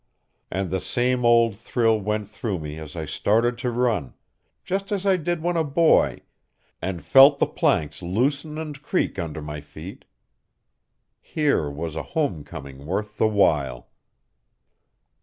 [0.49, 4.15] And the same old thrill went through me as I started to run
[4.63, 6.21] just as I did when a boy
[6.81, 10.05] and felt the planks loosen and creak under my feet.
[11.21, 13.89] Here was a home coming worth the while.